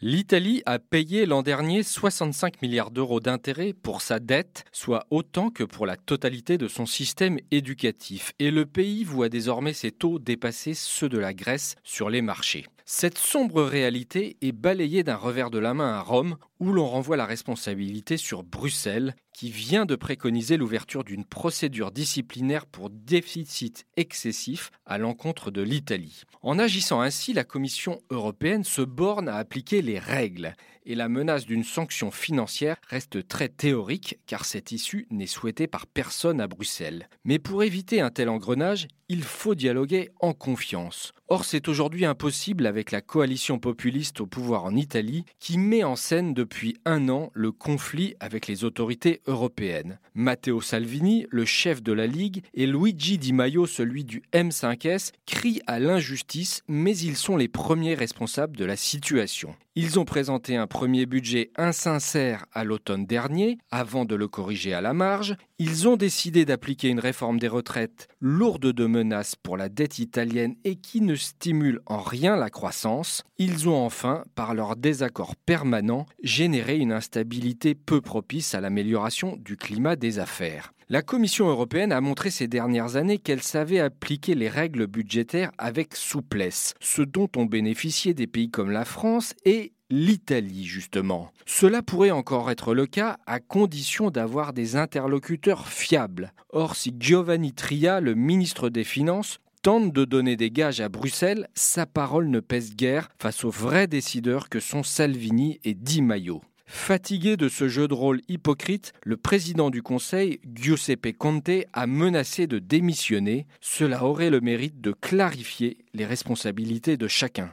L'Italie 0.00 0.62
a 0.64 0.78
payé 0.78 1.26
l'an 1.26 1.42
dernier 1.42 1.82
65 1.82 2.62
milliards 2.62 2.92
d'euros 2.92 3.18
d'intérêts 3.18 3.72
pour 3.72 4.00
sa 4.00 4.20
dette, 4.20 4.64
soit 4.70 5.08
autant 5.10 5.50
que 5.50 5.64
pour 5.64 5.86
la 5.86 5.96
totalité 5.96 6.56
de 6.56 6.68
son 6.68 6.86
système 6.86 7.40
éducatif, 7.50 8.32
et 8.38 8.52
le 8.52 8.64
pays 8.64 9.02
voit 9.02 9.28
désormais 9.28 9.72
ses 9.72 9.90
taux 9.90 10.20
dépasser 10.20 10.74
ceux 10.74 11.08
de 11.08 11.18
la 11.18 11.34
Grèce 11.34 11.74
sur 11.82 12.10
les 12.10 12.22
marchés. 12.22 12.66
Cette 12.84 13.18
sombre 13.18 13.64
réalité 13.64 14.36
est 14.40 14.52
balayée 14.52 15.02
d'un 15.02 15.16
revers 15.16 15.50
de 15.50 15.58
la 15.58 15.74
main 15.74 15.94
à 15.94 16.00
Rome, 16.00 16.36
où 16.60 16.72
l'on 16.72 16.86
renvoie 16.86 17.16
la 17.16 17.26
responsabilité 17.26 18.16
sur 18.16 18.44
Bruxelles, 18.44 19.16
qui 19.38 19.52
vient 19.52 19.86
de 19.86 19.94
préconiser 19.94 20.56
l'ouverture 20.56 21.04
d'une 21.04 21.24
procédure 21.24 21.92
disciplinaire 21.92 22.66
pour 22.66 22.90
déficit 22.90 23.86
excessif 23.96 24.72
à 24.84 24.98
l'encontre 24.98 25.52
de 25.52 25.62
l'Italie. 25.62 26.24
En 26.42 26.58
agissant 26.58 27.00
ainsi, 27.00 27.34
la 27.34 27.44
Commission 27.44 28.00
européenne 28.10 28.64
se 28.64 28.82
borne 28.82 29.28
à 29.28 29.36
appliquer 29.36 29.80
les 29.80 30.00
règles, 30.00 30.56
et 30.88 30.94
la 30.94 31.08
menace 31.08 31.46
d'une 31.46 31.62
sanction 31.62 32.10
financière 32.10 32.76
reste 32.88 33.28
très 33.28 33.48
théorique 33.48 34.18
car 34.26 34.44
cette 34.44 34.72
issue 34.72 35.06
n'est 35.10 35.26
souhaitée 35.26 35.68
par 35.68 35.86
personne 35.86 36.40
à 36.40 36.48
Bruxelles. 36.48 37.08
Mais 37.24 37.38
pour 37.38 37.62
éviter 37.62 38.00
un 38.00 38.10
tel 38.10 38.30
engrenage, 38.30 38.88
il 39.10 39.22
faut 39.22 39.54
dialoguer 39.54 40.10
en 40.20 40.32
confiance. 40.34 41.12
Or, 41.28 41.44
c'est 41.44 41.68
aujourd'hui 41.68 42.04
impossible 42.04 42.66
avec 42.66 42.90
la 42.90 43.00
coalition 43.00 43.58
populiste 43.58 44.20
au 44.20 44.26
pouvoir 44.26 44.64
en 44.64 44.74
Italie 44.74 45.24
qui 45.38 45.58
met 45.58 45.84
en 45.84 45.96
scène 45.96 46.34
depuis 46.34 46.76
un 46.84 47.08
an 47.08 47.30
le 47.34 47.52
conflit 47.52 48.14
avec 48.20 48.46
les 48.46 48.64
autorités 48.64 49.20
européennes. 49.26 49.98
Matteo 50.14 50.60
Salvini, 50.60 51.26
le 51.30 51.44
chef 51.44 51.82
de 51.82 51.92
la 51.92 52.06
Ligue, 52.06 52.42
et 52.54 52.66
Luigi 52.66 53.18
Di 53.18 53.32
Maio, 53.32 53.66
celui 53.66 54.04
du 54.04 54.22
M5S, 54.32 55.12
crient 55.26 55.62
à 55.66 55.78
l'injustice, 55.78 56.62
mais 56.66 56.96
ils 56.96 57.16
sont 57.16 57.36
les 57.36 57.48
premiers 57.48 57.94
responsables 57.94 58.56
de 58.56 58.64
la 58.64 58.76
situation. 58.76 59.54
Ils 59.80 60.00
ont 60.00 60.04
présenté 60.04 60.56
un 60.56 60.66
premier 60.66 61.06
budget 61.06 61.52
insincère 61.54 62.46
à 62.52 62.64
l'automne 62.64 63.06
dernier, 63.06 63.58
avant 63.70 64.04
de 64.04 64.16
le 64.16 64.26
corriger 64.26 64.74
à 64.74 64.80
la 64.80 64.92
marge. 64.92 65.36
Ils 65.60 65.86
ont 65.86 65.96
décidé 65.96 66.44
d'appliquer 66.44 66.88
une 66.88 66.98
réforme 66.98 67.38
des 67.38 67.46
retraites 67.46 68.08
lourde 68.20 68.72
de 68.72 68.86
menaces 68.86 69.36
pour 69.36 69.56
la 69.56 69.68
dette 69.68 70.00
italienne 70.00 70.56
et 70.64 70.74
qui 70.74 71.00
ne 71.00 71.14
stimule 71.14 71.78
en 71.86 72.00
rien 72.00 72.34
la 72.34 72.50
croissance. 72.50 73.22
Ils 73.38 73.68
ont 73.68 73.76
enfin, 73.76 74.24
par 74.34 74.52
leur 74.52 74.74
désaccord 74.74 75.36
permanent, 75.36 76.06
généré 76.24 76.78
une 76.78 76.90
instabilité 76.90 77.76
peu 77.76 78.00
propice 78.00 78.56
à 78.56 78.60
l'amélioration 78.60 79.36
du 79.36 79.56
climat 79.56 79.94
des 79.94 80.18
affaires. 80.18 80.72
La 80.90 81.02
Commission 81.02 81.48
européenne 81.48 81.92
a 81.92 82.00
montré 82.00 82.30
ces 82.30 82.48
dernières 82.48 82.96
années 82.96 83.18
qu'elle 83.18 83.42
savait 83.42 83.78
appliquer 83.78 84.34
les 84.34 84.48
règles 84.48 84.86
budgétaires 84.86 85.52
avec 85.58 85.94
souplesse, 85.94 86.72
ce 86.80 87.02
dont 87.02 87.28
ont 87.36 87.44
bénéficié 87.44 88.14
des 88.14 88.26
pays 88.26 88.48
comme 88.48 88.70
la 88.70 88.86
France 88.86 89.34
et 89.44 89.72
l'Italie, 89.90 90.64
justement. 90.64 91.30
Cela 91.44 91.82
pourrait 91.82 92.10
encore 92.10 92.50
être 92.50 92.72
le 92.72 92.86
cas 92.86 93.18
à 93.26 93.38
condition 93.38 94.10
d'avoir 94.10 94.54
des 94.54 94.76
interlocuteurs 94.76 95.68
fiables. 95.68 96.32
Or, 96.54 96.74
si 96.74 96.94
Giovanni 96.98 97.52
Tria, 97.52 98.00
le 98.00 98.14
ministre 98.14 98.70
des 98.70 98.84
Finances, 98.84 99.40
tente 99.62 99.92
de 99.92 100.06
donner 100.06 100.36
des 100.36 100.50
gages 100.50 100.80
à 100.80 100.88
Bruxelles, 100.88 101.48
sa 101.54 101.84
parole 101.84 102.30
ne 102.30 102.40
pèse 102.40 102.74
guère 102.74 103.10
face 103.18 103.44
aux 103.44 103.50
vrais 103.50 103.88
décideurs 103.88 104.48
que 104.48 104.60
sont 104.60 104.82
Salvini 104.82 105.60
et 105.64 105.74
Di 105.74 106.00
Maio. 106.00 106.40
Fatigué 106.70 107.38
de 107.38 107.48
ce 107.48 107.66
jeu 107.66 107.88
de 107.88 107.94
rôle 107.94 108.20
hypocrite, 108.28 108.92
le 109.02 109.16
président 109.16 109.70
du 109.70 109.82
Conseil, 109.82 110.38
Giuseppe 110.54 111.16
Conte, 111.16 111.48
a 111.72 111.86
menacé 111.86 112.46
de 112.46 112.58
démissionner. 112.58 113.46
Cela 113.62 114.04
aurait 114.04 114.28
le 114.28 114.42
mérite 114.42 114.78
de 114.82 114.92
clarifier 114.92 115.78
les 115.94 116.04
responsabilités 116.04 116.98
de 116.98 117.08
chacun. 117.08 117.50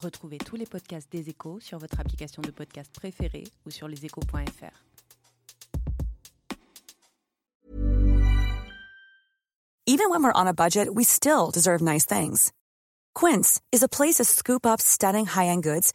Retrouvez 0.00 0.36
tous 0.36 0.56
les 0.56 0.66
podcasts 0.66 1.10
des 1.10 1.30
échos 1.30 1.58
sur 1.60 1.78
votre 1.78 1.98
application 1.98 2.42
de 2.42 2.50
podcast 2.50 2.92
préférée 2.94 3.44
ou 3.64 3.70
sur 3.70 3.88
leséchos.fr. 3.88 4.84
Even 9.86 10.10
when 10.10 10.22
we're 10.22 10.32
on 10.34 10.46
a 10.46 10.52
budget, 10.52 10.90
we 10.94 11.04
still 11.06 11.50
deserve 11.50 11.80
nice 11.80 12.04
things. 12.04 12.52
Quince 13.14 13.60
is 13.72 13.82
a 13.82 13.88
place 13.88 14.16
to 14.16 14.24
scoop 14.24 14.66
up 14.66 14.82
stunning 14.82 15.24
high-end 15.24 15.62
goods 15.62 15.94